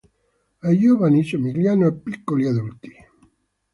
I 0.63 0.73
giovani 0.79 1.23
somigliano 1.23 1.85
a 1.85 1.91
piccoli 1.93 2.47
adulti. 2.47 2.91